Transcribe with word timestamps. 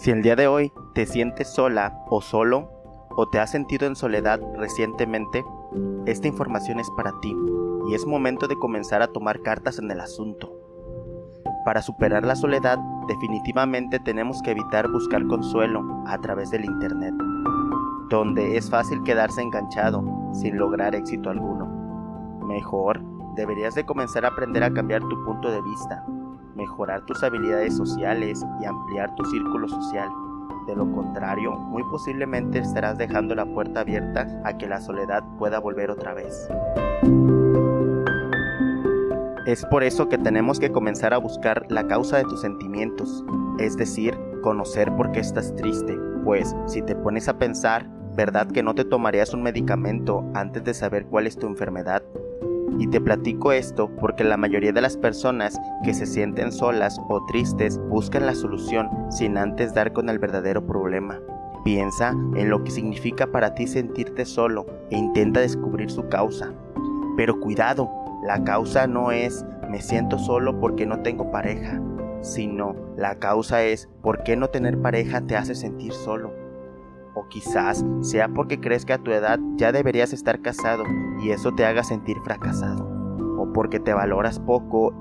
Si 0.00 0.12
el 0.12 0.22
día 0.22 0.36
de 0.36 0.46
hoy 0.46 0.72
te 0.94 1.06
sientes 1.06 1.52
sola 1.52 2.04
o 2.08 2.20
solo, 2.20 2.70
o 3.10 3.28
te 3.28 3.40
has 3.40 3.50
sentido 3.50 3.84
en 3.84 3.96
soledad 3.96 4.40
recientemente, 4.56 5.44
esta 6.06 6.28
información 6.28 6.78
es 6.78 6.88
para 6.96 7.18
ti 7.20 7.36
y 7.88 7.94
es 7.94 8.06
momento 8.06 8.46
de 8.46 8.54
comenzar 8.54 9.02
a 9.02 9.08
tomar 9.08 9.42
cartas 9.42 9.80
en 9.80 9.90
el 9.90 10.00
asunto. 10.00 10.52
Para 11.64 11.82
superar 11.82 12.24
la 12.24 12.36
soledad, 12.36 12.78
definitivamente 13.08 13.98
tenemos 13.98 14.40
que 14.40 14.52
evitar 14.52 14.88
buscar 14.88 15.26
consuelo 15.26 15.82
a 16.06 16.16
través 16.18 16.52
del 16.52 16.64
Internet, 16.64 17.14
donde 18.08 18.56
es 18.56 18.70
fácil 18.70 19.02
quedarse 19.02 19.42
enganchado 19.42 20.04
sin 20.32 20.58
lograr 20.58 20.94
éxito 20.94 21.28
alguno. 21.28 21.66
Mejor, 22.46 23.00
deberías 23.34 23.74
de 23.74 23.84
comenzar 23.84 24.24
a 24.24 24.28
aprender 24.28 24.62
a 24.62 24.72
cambiar 24.72 25.02
tu 25.02 25.24
punto 25.24 25.50
de 25.50 25.60
vista, 25.60 26.04
mejorar 26.58 27.06
tus 27.06 27.22
habilidades 27.22 27.74
sociales 27.74 28.44
y 28.60 28.66
ampliar 28.66 29.14
tu 29.14 29.24
círculo 29.24 29.68
social. 29.68 30.10
De 30.66 30.76
lo 30.76 30.90
contrario, 30.92 31.52
muy 31.52 31.82
posiblemente 31.84 32.58
estarás 32.58 32.98
dejando 32.98 33.34
la 33.34 33.46
puerta 33.46 33.80
abierta 33.80 34.26
a 34.44 34.58
que 34.58 34.66
la 34.66 34.80
soledad 34.80 35.24
pueda 35.38 35.60
volver 35.60 35.90
otra 35.90 36.12
vez. 36.12 36.46
Es 39.46 39.64
por 39.66 39.82
eso 39.82 40.10
que 40.10 40.18
tenemos 40.18 40.60
que 40.60 40.70
comenzar 40.70 41.14
a 41.14 41.18
buscar 41.18 41.64
la 41.70 41.86
causa 41.86 42.18
de 42.18 42.24
tus 42.24 42.42
sentimientos, 42.42 43.24
es 43.58 43.78
decir, 43.78 44.18
conocer 44.42 44.94
por 44.94 45.10
qué 45.10 45.20
estás 45.20 45.54
triste, 45.56 45.96
pues 46.22 46.54
si 46.66 46.82
te 46.82 46.94
pones 46.94 47.28
a 47.28 47.38
pensar, 47.38 47.88
¿verdad 48.14 48.48
que 48.48 48.62
no 48.62 48.74
te 48.74 48.84
tomarías 48.84 49.32
un 49.32 49.42
medicamento 49.42 50.22
antes 50.34 50.64
de 50.64 50.74
saber 50.74 51.06
cuál 51.06 51.26
es 51.26 51.38
tu 51.38 51.46
enfermedad? 51.46 52.02
Y 52.78 52.88
te 52.88 53.00
platico 53.00 53.52
esto 53.52 53.90
porque 54.00 54.24
la 54.24 54.36
mayoría 54.36 54.72
de 54.72 54.80
las 54.80 54.96
personas 54.96 55.58
que 55.84 55.94
se 55.94 56.06
sienten 56.06 56.52
solas 56.52 57.00
o 57.08 57.24
tristes 57.26 57.78
buscan 57.88 58.26
la 58.26 58.34
solución 58.34 58.88
sin 59.10 59.38
antes 59.38 59.74
dar 59.74 59.92
con 59.92 60.08
el 60.08 60.18
verdadero 60.18 60.66
problema. 60.66 61.20
Piensa 61.64 62.10
en 62.10 62.50
lo 62.50 62.62
que 62.64 62.70
significa 62.70 63.26
para 63.26 63.54
ti 63.54 63.66
sentirte 63.66 64.24
solo 64.24 64.66
e 64.90 64.96
intenta 64.96 65.40
descubrir 65.40 65.90
su 65.90 66.08
causa. 66.08 66.52
Pero 67.16 67.40
cuidado, 67.40 67.90
la 68.22 68.44
causa 68.44 68.86
no 68.86 69.10
es 69.10 69.44
me 69.68 69.82
siento 69.82 70.18
solo 70.18 70.58
porque 70.60 70.86
no 70.86 71.00
tengo 71.00 71.30
pareja, 71.30 71.80
sino 72.22 72.74
la 72.96 73.16
causa 73.16 73.62
es 73.64 73.88
por 74.02 74.22
qué 74.22 74.36
no 74.36 74.48
tener 74.48 74.80
pareja 74.80 75.20
te 75.20 75.36
hace 75.36 75.54
sentir 75.54 75.92
solo. 75.92 76.47
O 77.18 77.26
quizás 77.26 77.84
sea 78.00 78.28
porque 78.28 78.60
crees 78.60 78.84
que 78.84 78.92
a 78.92 78.98
tu 78.98 79.10
edad 79.10 79.40
ya 79.56 79.72
deberías 79.72 80.12
estar 80.12 80.40
casado 80.40 80.84
y 81.20 81.30
eso 81.30 81.52
te 81.52 81.64
haga 81.64 81.82
sentir 81.82 82.16
fracasado. 82.22 82.88
O 83.36 83.52
porque 83.52 83.80
te 83.80 83.92
valoras 83.92 84.38
poco 84.38 84.94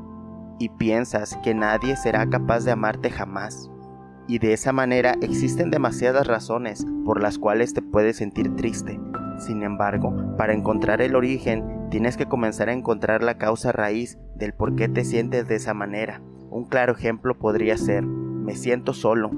y 0.57 0.69
piensas 0.69 1.37
que 1.43 1.53
nadie 1.53 1.95
será 1.95 2.27
capaz 2.27 2.65
de 2.65 2.71
amarte 2.71 3.11
jamás. 3.11 3.69
Y 4.27 4.39
de 4.39 4.53
esa 4.53 4.73
manera 4.73 5.13
existen 5.21 5.69
demasiadas 5.69 6.25
razones 6.25 6.87
por 7.05 7.21
las 7.21 7.37
cuales 7.37 7.75
te 7.75 7.83
puedes 7.83 8.17
sentir 8.17 8.55
triste. 8.55 8.99
Sin 9.37 9.61
embargo, 9.61 10.11
para 10.37 10.55
encontrar 10.55 11.03
el 11.03 11.15
origen, 11.15 11.87
tienes 11.91 12.17
que 12.17 12.25
comenzar 12.25 12.69
a 12.69 12.73
encontrar 12.73 13.21
la 13.21 13.37
causa 13.37 13.71
raíz 13.71 14.17
del 14.33 14.55
por 14.55 14.75
qué 14.75 14.89
te 14.89 15.05
sientes 15.05 15.47
de 15.47 15.55
esa 15.55 15.75
manera. 15.75 16.19
Un 16.49 16.65
claro 16.65 16.93
ejemplo 16.93 17.37
podría 17.37 17.77
ser, 17.77 18.03
me 18.03 18.55
siento 18.55 18.93
solo. 18.93 19.29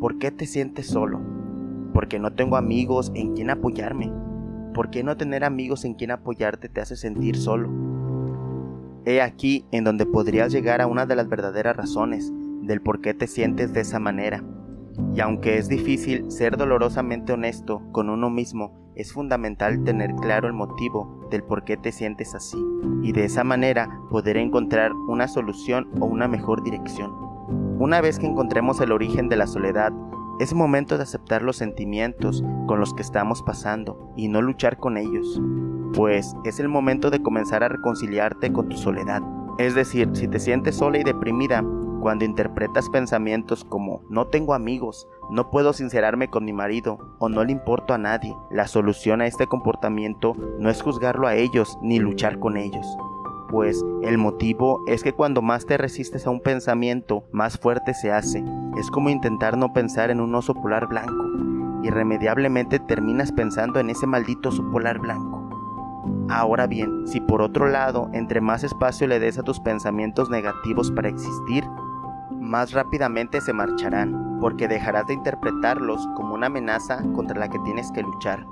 ¿Por 0.00 0.16
qué 0.16 0.30
te 0.30 0.46
sientes 0.46 0.86
solo? 0.86 1.35
Porque 1.96 2.18
no 2.18 2.34
tengo 2.34 2.58
amigos 2.58 3.10
en 3.14 3.32
quien 3.32 3.48
apoyarme. 3.48 4.12
¿Por 4.74 4.90
qué 4.90 5.02
no 5.02 5.16
tener 5.16 5.44
amigos 5.44 5.86
en 5.86 5.94
quien 5.94 6.10
apoyarte 6.10 6.68
te 6.68 6.82
hace 6.82 6.94
sentir 6.94 7.38
solo? 7.38 7.70
He 9.06 9.22
aquí 9.22 9.64
en 9.70 9.84
donde 9.84 10.04
podrías 10.04 10.52
llegar 10.52 10.82
a 10.82 10.88
una 10.88 11.06
de 11.06 11.16
las 11.16 11.26
verdaderas 11.26 11.74
razones 11.74 12.30
del 12.60 12.82
por 12.82 13.00
qué 13.00 13.14
te 13.14 13.26
sientes 13.26 13.72
de 13.72 13.80
esa 13.80 13.98
manera. 13.98 14.44
Y 15.14 15.20
aunque 15.20 15.56
es 15.56 15.70
difícil 15.70 16.30
ser 16.30 16.58
dolorosamente 16.58 17.32
honesto 17.32 17.80
con 17.92 18.10
uno 18.10 18.28
mismo, 18.28 18.92
es 18.94 19.14
fundamental 19.14 19.82
tener 19.82 20.14
claro 20.16 20.48
el 20.48 20.52
motivo 20.52 21.26
del 21.30 21.44
por 21.44 21.64
qué 21.64 21.78
te 21.78 21.92
sientes 21.92 22.34
así 22.34 22.58
y 23.02 23.12
de 23.12 23.24
esa 23.24 23.42
manera 23.42 23.88
poder 24.10 24.36
encontrar 24.36 24.92
una 24.92 25.28
solución 25.28 25.88
o 25.98 26.04
una 26.04 26.28
mejor 26.28 26.62
dirección. 26.62 27.10
Una 27.78 28.02
vez 28.02 28.18
que 28.18 28.26
encontremos 28.26 28.82
el 28.82 28.92
origen 28.92 29.30
de 29.30 29.36
la 29.36 29.46
soledad, 29.46 29.94
es 30.38 30.52
momento 30.52 30.96
de 30.96 31.04
aceptar 31.04 31.42
los 31.42 31.56
sentimientos 31.56 32.44
con 32.66 32.80
los 32.80 32.92
que 32.94 33.02
estamos 33.02 33.42
pasando 33.42 34.12
y 34.16 34.28
no 34.28 34.42
luchar 34.42 34.76
con 34.76 34.96
ellos, 34.96 35.40
pues 35.94 36.34
es 36.44 36.60
el 36.60 36.68
momento 36.68 37.10
de 37.10 37.22
comenzar 37.22 37.64
a 37.64 37.68
reconciliarte 37.68 38.52
con 38.52 38.68
tu 38.68 38.76
soledad. 38.76 39.22
Es 39.58 39.74
decir, 39.74 40.10
si 40.12 40.28
te 40.28 40.38
sientes 40.38 40.76
sola 40.76 40.98
y 40.98 41.04
deprimida, 41.04 41.64
cuando 42.00 42.24
interpretas 42.24 42.88
pensamientos 42.90 43.64
como 43.64 44.02
no 44.10 44.26
tengo 44.26 44.54
amigos, 44.54 45.08
no 45.30 45.50
puedo 45.50 45.72
sincerarme 45.72 46.28
con 46.28 46.44
mi 46.44 46.52
marido 46.52 46.98
o 47.18 47.28
no 47.28 47.42
le 47.42 47.52
importo 47.52 47.94
a 47.94 47.98
nadie, 47.98 48.36
la 48.50 48.68
solución 48.68 49.22
a 49.22 49.26
este 49.26 49.46
comportamiento 49.46 50.34
no 50.58 50.70
es 50.70 50.82
juzgarlo 50.82 51.26
a 51.26 51.34
ellos 51.34 51.78
ni 51.82 51.98
luchar 51.98 52.38
con 52.38 52.58
ellos, 52.58 52.86
pues 53.48 53.84
el 54.02 54.18
motivo 54.18 54.82
es 54.86 55.02
que 55.02 55.12
cuando 55.12 55.42
más 55.42 55.66
te 55.66 55.76
resistes 55.76 56.26
a 56.26 56.30
un 56.30 56.40
pensamiento, 56.40 57.24
más 57.32 57.58
fuerte 57.58 57.94
se 57.94 58.12
hace. 58.12 58.44
Es 58.78 58.90
como 58.90 59.08
intentar 59.08 59.56
no 59.56 59.72
pensar 59.72 60.10
en 60.10 60.20
un 60.20 60.34
oso 60.34 60.54
polar 60.54 60.86
blanco. 60.86 61.24
Irremediablemente 61.82 62.78
terminas 62.78 63.32
pensando 63.32 63.80
en 63.80 63.90
ese 63.90 64.06
maldito 64.06 64.48
oso 64.50 64.68
polar 64.70 64.98
blanco. 64.98 65.42
Ahora 66.28 66.66
bien, 66.66 67.06
si 67.06 67.20
por 67.20 67.42
otro 67.42 67.68
lado, 67.68 68.08
entre 68.12 68.40
más 68.40 68.64
espacio 68.64 69.06
le 69.06 69.18
des 69.18 69.38
a 69.38 69.42
tus 69.42 69.60
pensamientos 69.60 70.30
negativos 70.30 70.90
para 70.90 71.08
existir, 71.08 71.64
más 72.30 72.72
rápidamente 72.72 73.40
se 73.40 73.52
marcharán, 73.52 74.38
porque 74.40 74.68
dejarás 74.68 75.06
de 75.06 75.14
interpretarlos 75.14 76.06
como 76.16 76.34
una 76.34 76.46
amenaza 76.46 77.02
contra 77.14 77.38
la 77.38 77.48
que 77.48 77.58
tienes 77.60 77.90
que 77.92 78.02
luchar. 78.02 78.44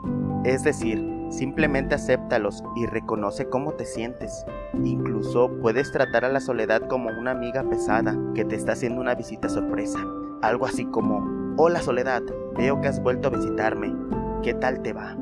Es 0.44 0.62
decir, 0.62 1.14
Simplemente 1.30 1.96
acéptalos 1.96 2.62
y 2.76 2.86
reconoce 2.86 3.48
cómo 3.48 3.72
te 3.72 3.84
sientes. 3.84 4.44
Incluso 4.82 5.50
puedes 5.60 5.92
tratar 5.92 6.24
a 6.24 6.32
la 6.32 6.40
soledad 6.40 6.86
como 6.88 7.10
una 7.10 7.30
amiga 7.30 7.62
pesada 7.68 8.16
que 8.34 8.44
te 8.44 8.56
está 8.56 8.72
haciendo 8.72 9.00
una 9.00 9.14
visita 9.14 9.48
sorpresa. 9.48 9.98
Algo 10.42 10.66
así 10.66 10.84
como, 10.86 11.54
hola 11.56 11.80
soledad, 11.80 12.22
veo 12.56 12.80
que 12.80 12.88
has 12.88 13.02
vuelto 13.02 13.28
a 13.28 13.32
visitarme. 13.32 13.94
¿Qué 14.42 14.54
tal 14.54 14.82
te 14.82 14.92
va? 14.92 15.16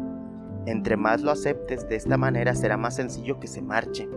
Entre 0.66 0.96
más 0.96 1.22
lo 1.22 1.30
aceptes 1.30 1.88
de 1.88 1.96
esta 1.96 2.16
manera 2.16 2.54
será 2.54 2.76
más 2.76 2.96
sencillo 2.96 3.38
que 3.38 3.48
se 3.48 3.62
marche. 3.62 4.08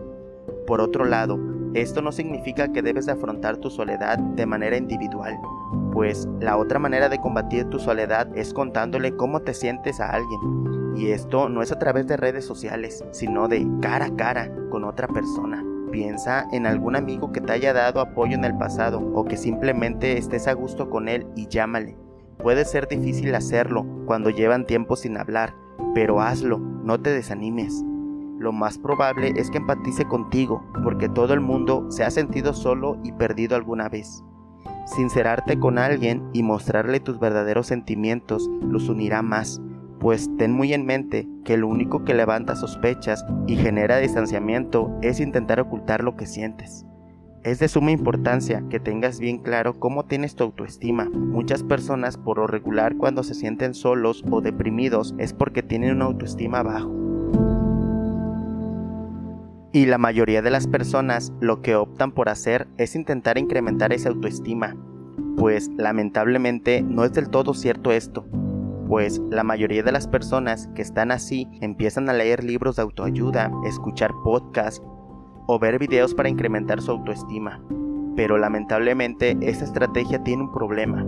Por 0.66 0.80
otro 0.80 1.04
lado, 1.04 1.38
esto 1.74 2.02
no 2.02 2.12
significa 2.12 2.72
que 2.72 2.82
debes 2.82 3.08
afrontar 3.08 3.58
tu 3.58 3.70
soledad 3.70 4.18
de 4.18 4.46
manera 4.46 4.76
individual, 4.76 5.38
pues 5.92 6.28
la 6.40 6.56
otra 6.56 6.78
manera 6.78 7.08
de 7.08 7.20
combatir 7.20 7.68
tu 7.68 7.78
soledad 7.78 8.28
es 8.36 8.52
contándole 8.54 9.14
cómo 9.16 9.40
te 9.40 9.54
sientes 9.54 10.00
a 10.00 10.10
alguien 10.10 10.85
y 10.96 11.10
esto 11.10 11.48
no 11.48 11.62
es 11.62 11.72
a 11.72 11.78
través 11.78 12.06
de 12.06 12.16
redes 12.16 12.44
sociales, 12.44 13.04
sino 13.10 13.48
de 13.48 13.66
cara 13.80 14.06
a 14.06 14.16
cara 14.16 14.50
con 14.70 14.84
otra 14.84 15.08
persona. 15.08 15.64
Piensa 15.92 16.46
en 16.52 16.66
algún 16.66 16.96
amigo 16.96 17.32
que 17.32 17.40
te 17.40 17.52
haya 17.52 17.72
dado 17.72 18.00
apoyo 18.00 18.34
en 18.34 18.44
el 18.44 18.56
pasado 18.56 19.00
o 19.14 19.24
que 19.24 19.36
simplemente 19.36 20.18
estés 20.18 20.48
a 20.48 20.52
gusto 20.54 20.90
con 20.90 21.08
él 21.08 21.26
y 21.36 21.46
llámale. 21.48 21.96
Puede 22.38 22.64
ser 22.64 22.88
difícil 22.88 23.34
hacerlo 23.34 23.86
cuando 24.06 24.30
llevan 24.30 24.66
tiempo 24.66 24.96
sin 24.96 25.16
hablar, 25.16 25.54
pero 25.94 26.20
hazlo, 26.20 26.58
no 26.58 27.00
te 27.00 27.10
desanimes. 27.10 27.84
Lo 28.38 28.52
más 28.52 28.78
probable 28.78 29.32
es 29.36 29.50
que 29.50 29.58
empatice 29.58 30.04
contigo, 30.04 30.62
porque 30.84 31.08
todo 31.08 31.32
el 31.32 31.40
mundo 31.40 31.86
se 31.90 32.04
ha 32.04 32.10
sentido 32.10 32.52
solo 32.52 32.98
y 33.02 33.12
perdido 33.12 33.56
alguna 33.56 33.88
vez. 33.88 34.22
Sincerarte 34.84 35.58
con 35.58 35.78
alguien 35.78 36.28
y 36.32 36.42
mostrarle 36.42 37.00
tus 37.00 37.18
verdaderos 37.18 37.66
sentimientos 37.66 38.48
los 38.60 38.88
unirá 38.88 39.22
más, 39.22 39.60
pues 40.00 40.30
ten 40.36 40.52
muy 40.52 40.72
en 40.72 40.84
mente 40.84 41.26
que 41.44 41.56
lo 41.56 41.68
único 41.68 42.04
que 42.04 42.14
levanta 42.14 42.56
sospechas 42.56 43.24
y 43.46 43.56
genera 43.56 43.98
distanciamiento 43.98 44.96
es 45.02 45.20
intentar 45.20 45.60
ocultar 45.60 46.02
lo 46.02 46.16
que 46.16 46.26
sientes. 46.26 46.84
Es 47.42 47.60
de 47.60 47.68
suma 47.68 47.92
importancia 47.92 48.64
que 48.68 48.80
tengas 48.80 49.20
bien 49.20 49.38
claro 49.38 49.78
cómo 49.78 50.04
tienes 50.04 50.34
tu 50.34 50.44
autoestima. 50.44 51.04
Muchas 51.04 51.62
personas 51.62 52.16
por 52.16 52.38
lo 52.38 52.46
regular 52.46 52.96
cuando 52.96 53.22
se 53.22 53.34
sienten 53.34 53.72
solos 53.72 54.24
o 54.30 54.40
deprimidos 54.40 55.14
es 55.18 55.32
porque 55.32 55.62
tienen 55.62 55.96
una 55.96 56.06
autoestima 56.06 56.62
bajo. 56.62 56.92
Y 59.72 59.86
la 59.86 59.98
mayoría 59.98 60.42
de 60.42 60.50
las 60.50 60.66
personas 60.66 61.32
lo 61.40 61.62
que 61.62 61.76
optan 61.76 62.10
por 62.12 62.28
hacer 62.28 62.66
es 62.78 62.96
intentar 62.96 63.38
incrementar 63.38 63.92
esa 63.92 64.08
autoestima, 64.08 64.74
pues 65.36 65.70
lamentablemente 65.76 66.82
no 66.82 67.04
es 67.04 67.12
del 67.12 67.28
todo 67.28 67.54
cierto 67.54 67.92
esto 67.92 68.26
pues 68.88 69.20
la 69.30 69.42
mayoría 69.42 69.82
de 69.82 69.92
las 69.92 70.06
personas 70.06 70.68
que 70.74 70.82
están 70.82 71.10
así 71.10 71.48
empiezan 71.60 72.08
a 72.08 72.12
leer 72.12 72.44
libros 72.44 72.76
de 72.76 72.82
autoayuda, 72.82 73.50
escuchar 73.66 74.12
podcasts 74.22 74.82
o 75.46 75.58
ver 75.58 75.78
videos 75.78 76.14
para 76.14 76.28
incrementar 76.28 76.80
su 76.80 76.92
autoestima. 76.92 77.60
Pero 78.16 78.38
lamentablemente 78.38 79.36
esta 79.40 79.64
estrategia 79.64 80.22
tiene 80.22 80.44
un 80.44 80.52
problema, 80.52 81.04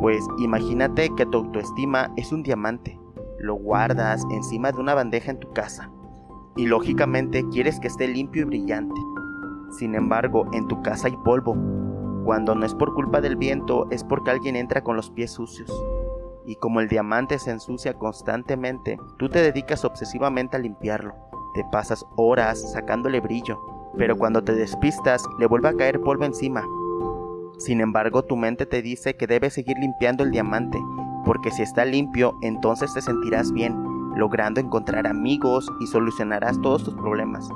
pues 0.00 0.24
imagínate 0.38 1.10
que 1.16 1.26
tu 1.26 1.38
autoestima 1.38 2.12
es 2.16 2.32
un 2.32 2.42
diamante, 2.42 2.98
lo 3.38 3.54
guardas 3.54 4.24
encima 4.30 4.72
de 4.72 4.80
una 4.80 4.94
bandeja 4.94 5.30
en 5.30 5.38
tu 5.38 5.52
casa 5.52 5.90
y 6.56 6.66
lógicamente 6.66 7.44
quieres 7.50 7.78
que 7.80 7.88
esté 7.88 8.08
limpio 8.08 8.42
y 8.42 8.46
brillante. 8.46 9.00
Sin 9.78 9.94
embargo, 9.94 10.48
en 10.52 10.68
tu 10.68 10.82
casa 10.82 11.08
hay 11.08 11.16
polvo, 11.24 11.56
Cuando 12.24 12.54
no 12.54 12.64
es 12.64 12.74
por 12.74 12.94
culpa 12.94 13.20
del 13.20 13.34
viento, 13.34 13.88
es 13.90 14.04
porque 14.04 14.30
alguien 14.30 14.54
entra 14.54 14.84
con 14.84 14.94
los 14.94 15.10
pies 15.10 15.32
sucios. 15.32 15.72
Y 16.46 16.56
como 16.56 16.80
el 16.80 16.88
diamante 16.88 17.38
se 17.38 17.50
ensucia 17.50 17.94
constantemente, 17.94 18.98
tú 19.18 19.28
te 19.28 19.40
dedicas 19.40 19.84
obsesivamente 19.84 20.56
a 20.56 20.60
limpiarlo. 20.60 21.14
Te 21.54 21.64
pasas 21.70 22.04
horas 22.16 22.72
sacándole 22.72 23.20
brillo, 23.20 23.60
pero 23.96 24.16
cuando 24.16 24.42
te 24.42 24.54
despistas 24.54 25.22
le 25.38 25.46
vuelve 25.46 25.68
a 25.68 25.76
caer 25.76 26.00
polvo 26.00 26.24
encima. 26.24 26.64
Sin 27.58 27.80
embargo, 27.80 28.24
tu 28.24 28.36
mente 28.36 28.66
te 28.66 28.82
dice 28.82 29.16
que 29.16 29.26
debes 29.26 29.54
seguir 29.54 29.78
limpiando 29.78 30.24
el 30.24 30.30
diamante, 30.30 30.80
porque 31.24 31.50
si 31.50 31.62
está 31.62 31.84
limpio, 31.84 32.36
entonces 32.42 32.92
te 32.92 33.00
sentirás 33.00 33.52
bien, 33.52 33.76
logrando 34.16 34.60
encontrar 34.60 35.06
amigos 35.06 35.70
y 35.80 35.86
solucionarás 35.86 36.60
todos 36.60 36.82
tus 36.84 36.94
problemas. 36.94 37.48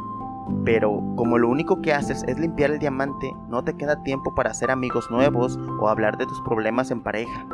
Pero 0.65 1.03
como 1.17 1.39
lo 1.39 1.49
único 1.49 1.81
que 1.83 1.93
haces 1.93 2.23
es 2.29 2.39
limpiar 2.39 2.71
el 2.71 2.79
diamante, 2.79 3.35
no 3.49 3.65
te 3.65 3.75
queda 3.75 4.03
tiempo 4.05 4.35
para 4.35 4.51
hacer 4.51 4.71
amigos 4.71 5.11
nuevos 5.11 5.59
o 5.81 5.89
hablar 5.89 6.19
de 6.19 6.27
tus 6.27 6.41
problemas 6.43 6.91
en 6.91 7.01
pareja. 7.01 7.47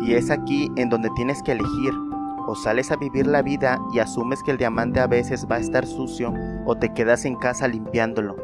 Y 0.00 0.14
es 0.14 0.30
aquí 0.30 0.70
en 0.76 0.88
donde 0.88 1.10
tienes 1.16 1.42
que 1.42 1.52
elegir, 1.52 1.92
o 2.46 2.54
sales 2.54 2.90
a 2.90 2.96
vivir 2.96 3.26
la 3.26 3.42
vida 3.42 3.78
y 3.92 3.98
asumes 3.98 4.42
que 4.42 4.50
el 4.50 4.56
diamante 4.56 5.00
a 5.00 5.06
veces 5.06 5.46
va 5.50 5.56
a 5.56 5.60
estar 5.60 5.86
sucio, 5.86 6.32
o 6.66 6.76
te 6.76 6.92
quedas 6.92 7.24
en 7.24 7.36
casa 7.36 7.68
limpiándolo. 7.68 8.36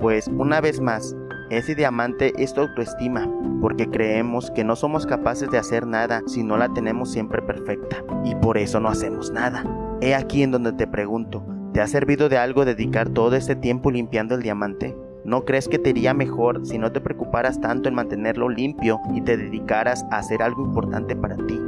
Pues 0.00 0.28
una 0.28 0.60
vez 0.60 0.80
más, 0.80 1.16
ese 1.50 1.74
diamante 1.74 2.32
es 2.36 2.54
tu 2.54 2.60
autoestima, 2.60 3.28
porque 3.60 3.88
creemos 3.88 4.50
que 4.50 4.64
no 4.64 4.76
somos 4.76 5.06
capaces 5.06 5.50
de 5.50 5.58
hacer 5.58 5.86
nada 5.86 6.22
si 6.26 6.42
no 6.42 6.56
la 6.56 6.68
tenemos 6.68 7.10
siempre 7.10 7.42
perfecta, 7.42 8.04
y 8.24 8.34
por 8.36 8.58
eso 8.58 8.80
no 8.80 8.88
hacemos 8.88 9.32
nada. 9.32 9.64
He 10.00 10.14
aquí 10.14 10.42
en 10.42 10.50
donde 10.50 10.72
te 10.72 10.86
pregunto, 10.86 11.44
¿Te 11.74 11.80
ha 11.80 11.88
servido 11.88 12.28
de 12.28 12.38
algo 12.38 12.64
dedicar 12.64 13.08
todo 13.08 13.34
este 13.34 13.56
tiempo 13.56 13.90
limpiando 13.90 14.36
el 14.36 14.42
diamante? 14.42 14.96
¿No 15.24 15.46
crees 15.46 15.68
que 15.68 15.78
te 15.78 15.90
iría 15.90 16.12
mejor 16.12 16.66
si 16.66 16.76
no 16.76 16.92
te 16.92 17.00
preocuparas 17.00 17.58
tanto 17.58 17.88
en 17.88 17.94
mantenerlo 17.94 18.50
limpio 18.50 19.00
y 19.14 19.22
te 19.22 19.38
dedicaras 19.38 20.04
a 20.10 20.18
hacer 20.18 20.42
algo 20.42 20.62
importante 20.66 21.16
para 21.16 21.36
ti? 21.36 21.58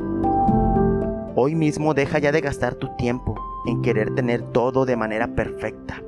Hoy 1.34 1.54
mismo 1.54 1.94
deja 1.94 2.18
ya 2.18 2.32
de 2.32 2.42
gastar 2.42 2.74
tu 2.74 2.94
tiempo 2.96 3.34
en 3.66 3.80
querer 3.80 4.14
tener 4.14 4.42
todo 4.42 4.84
de 4.84 4.96
manera 4.96 5.28
perfecta. 5.28 6.02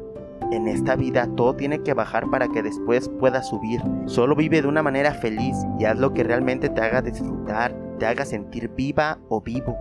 En 0.53 0.69
esta 0.69 0.95
vida 0.95 1.27
todo 1.37 1.55
tiene 1.55 1.83
que 1.83 1.95
bajar 1.95 2.29
para 2.29 2.49
que 2.49 2.62
después 2.62 3.09
pueda 3.09 3.43
subir. 3.43 3.81
Solo 4.05 4.37
vive 4.37 4.61
de 4.61 4.69
una 4.69 4.83
manera 4.83 5.12
feliz 5.15 5.56
y 5.79 5.87
haz 5.87 5.99
lo 5.99 6.12
que 6.12 6.25
realmente 6.25 6.69
te 6.69 6.83
haga 6.83 7.00
disfrutar, 7.00 7.75
te 7.99 8.05
haga 8.05 8.27
sentir 8.27 8.69
viva 8.77 9.21
o 9.31 9.41
vivo. 9.41 9.75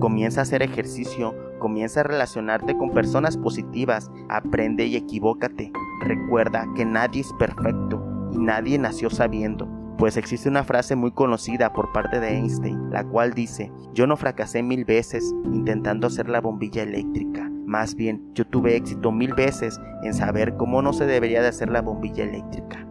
Comienza 0.00 0.40
a 0.40 0.42
hacer 0.42 0.62
ejercicio, 0.62 1.34
comienza 1.60 2.00
a 2.00 2.04
relacionarte 2.04 2.76
con 2.76 2.90
personas 2.90 3.38
positivas, 3.38 4.10
aprende 4.28 4.84
y 4.84 4.96
equivócate. 4.96 5.72
Recuerda 6.00 6.66
que 6.74 6.84
nadie 6.84 7.22
es 7.22 7.32
perfecto 7.38 8.02
y 8.32 8.38
nadie 8.38 8.78
nació 8.78 9.10
sabiendo. 9.10 9.68
Pues 9.98 10.16
existe 10.16 10.48
una 10.48 10.62
frase 10.62 10.94
muy 10.94 11.12
conocida 11.12 11.72
por 11.72 11.90
parte 11.92 12.20
de 12.20 12.36
Einstein, 12.36 12.90
la 12.90 13.04
cual 13.04 13.32
dice, 13.32 13.72
yo 13.94 14.06
no 14.06 14.16
fracasé 14.16 14.62
mil 14.62 14.84
veces 14.84 15.34
intentando 15.44 16.06
hacer 16.06 16.28
la 16.28 16.42
bombilla 16.42 16.82
eléctrica, 16.82 17.50
más 17.66 17.94
bien 17.94 18.30
yo 18.34 18.46
tuve 18.46 18.76
éxito 18.76 19.10
mil 19.10 19.34
veces 19.34 19.80
en 20.04 20.14
saber 20.14 20.56
cómo 20.56 20.82
no 20.82 20.92
se 20.92 21.06
debería 21.06 21.42
de 21.42 21.48
hacer 21.48 21.70
la 21.70 21.82
bombilla 21.82 22.24
eléctrica. 22.24 22.86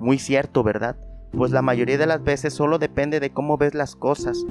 Muy 0.00 0.18
cierto, 0.18 0.64
¿verdad? 0.64 0.96
Pues 1.32 1.52
la 1.52 1.62
mayoría 1.62 1.98
de 1.98 2.06
las 2.06 2.24
veces 2.24 2.54
solo 2.54 2.78
depende 2.78 3.20
de 3.20 3.30
cómo 3.30 3.58
ves 3.58 3.74
las 3.74 3.94
cosas, 3.94 4.44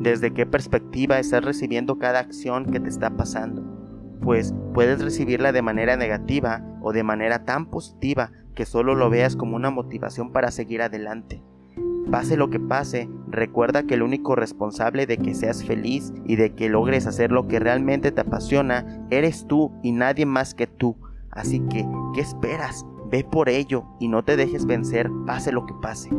desde 0.00 0.34
qué 0.34 0.44
perspectiva 0.44 1.18
estás 1.18 1.44
recibiendo 1.44 1.98
cada 1.98 2.18
acción 2.18 2.66
que 2.66 2.80
te 2.80 2.88
está 2.88 3.10
pasando. 3.10 3.73
Pues 4.24 4.54
puedes 4.72 5.02
recibirla 5.02 5.52
de 5.52 5.60
manera 5.62 5.96
negativa 5.96 6.62
o 6.80 6.92
de 6.92 7.02
manera 7.02 7.44
tan 7.44 7.66
positiva 7.66 8.32
que 8.54 8.64
solo 8.64 8.94
lo 8.94 9.10
veas 9.10 9.36
como 9.36 9.54
una 9.54 9.70
motivación 9.70 10.32
para 10.32 10.50
seguir 10.50 10.80
adelante. 10.80 11.42
Pase 12.10 12.36
lo 12.36 12.48
que 12.48 12.60
pase, 12.60 13.08
recuerda 13.28 13.82
que 13.82 13.94
el 13.94 14.02
único 14.02 14.34
responsable 14.34 15.06
de 15.06 15.18
que 15.18 15.34
seas 15.34 15.64
feliz 15.64 16.12
y 16.24 16.36
de 16.36 16.54
que 16.54 16.68
logres 16.68 17.06
hacer 17.06 17.32
lo 17.32 17.48
que 17.48 17.58
realmente 17.58 18.12
te 18.12 18.20
apasiona 18.22 19.06
eres 19.10 19.46
tú 19.46 19.72
y 19.82 19.92
nadie 19.92 20.24
más 20.24 20.54
que 20.54 20.66
tú. 20.66 20.96
Así 21.30 21.60
que, 21.60 21.86
¿qué 22.14 22.20
esperas? 22.20 22.86
Ve 23.10 23.24
por 23.24 23.48
ello 23.48 23.84
y 24.00 24.08
no 24.08 24.24
te 24.24 24.36
dejes 24.36 24.64
vencer, 24.64 25.10
pase 25.26 25.52
lo 25.52 25.66
que 25.66 25.74
pase. 25.82 26.10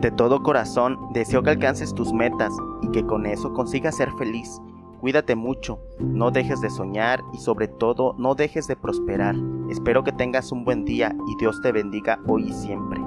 De 0.00 0.10
todo 0.10 0.42
corazón 0.42 0.98
deseo 1.12 1.42
que 1.42 1.50
alcances 1.50 1.94
tus 1.94 2.12
metas 2.12 2.52
y 2.82 2.90
que 2.90 3.04
con 3.04 3.26
eso 3.26 3.52
consigas 3.52 3.96
ser 3.96 4.10
feliz. 4.18 4.60
Cuídate 5.00 5.36
mucho, 5.36 5.80
no 5.98 6.30
dejes 6.30 6.60
de 6.60 6.70
soñar 6.70 7.22
y 7.32 7.38
sobre 7.38 7.68
todo 7.68 8.14
no 8.18 8.34
dejes 8.34 8.66
de 8.66 8.76
prosperar. 8.76 9.36
Espero 9.70 10.04
que 10.04 10.12
tengas 10.12 10.52
un 10.52 10.64
buen 10.64 10.84
día 10.84 11.14
y 11.26 11.36
Dios 11.36 11.60
te 11.62 11.72
bendiga 11.72 12.20
hoy 12.26 12.48
y 12.48 12.52
siempre. 12.52 13.00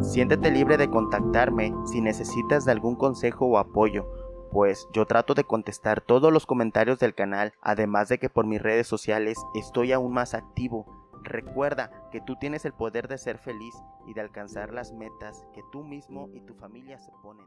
Siéntete 0.00 0.50
libre 0.50 0.76
de 0.76 0.90
contactarme 0.90 1.72
si 1.86 2.00
necesitas 2.00 2.64
de 2.64 2.72
algún 2.72 2.96
consejo 2.96 3.46
o 3.46 3.58
apoyo, 3.58 4.06
pues 4.50 4.88
yo 4.92 5.06
trato 5.06 5.34
de 5.34 5.44
contestar 5.44 6.00
todos 6.00 6.32
los 6.32 6.46
comentarios 6.46 6.98
del 6.98 7.14
canal, 7.14 7.52
además 7.62 8.08
de 8.08 8.18
que 8.18 8.28
por 8.28 8.46
mis 8.46 8.60
redes 8.60 8.86
sociales 8.86 9.38
estoy 9.54 9.92
aún 9.92 10.12
más 10.12 10.34
activo 10.34 11.02
Recuerda 11.24 11.90
que 12.10 12.20
tú 12.20 12.36
tienes 12.36 12.64
el 12.64 12.72
poder 12.72 13.06
de 13.06 13.16
ser 13.16 13.38
feliz 13.38 13.74
y 14.06 14.14
de 14.14 14.20
alcanzar 14.20 14.72
las 14.72 14.92
metas 14.92 15.46
que 15.54 15.62
tú 15.70 15.84
mismo 15.84 16.28
y 16.34 16.40
tu 16.40 16.54
familia 16.54 16.98
se 16.98 17.12
ponen. 17.22 17.46